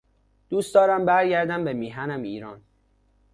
[0.49, 2.61] دوست دارم برگردم به میهنم ایران.